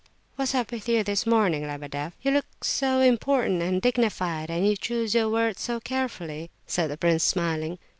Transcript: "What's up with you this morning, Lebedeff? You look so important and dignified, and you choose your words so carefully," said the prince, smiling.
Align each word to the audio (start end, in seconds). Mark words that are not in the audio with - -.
"What's 0.35 0.55
up 0.55 0.71
with 0.71 0.89
you 0.89 1.03
this 1.03 1.27
morning, 1.27 1.61
Lebedeff? 1.67 2.13
You 2.23 2.31
look 2.31 2.63
so 2.63 3.01
important 3.01 3.61
and 3.61 3.79
dignified, 3.79 4.49
and 4.49 4.67
you 4.67 4.75
choose 4.75 5.13
your 5.13 5.29
words 5.29 5.61
so 5.61 5.79
carefully," 5.79 6.49
said 6.65 6.89
the 6.89 6.97
prince, 6.97 7.23
smiling. 7.23 7.77